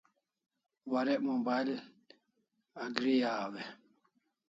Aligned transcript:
Warek 0.91 1.21
mobile 1.27 1.75
Agri 2.83 3.15
aw 3.31 3.51
e? 3.61 3.63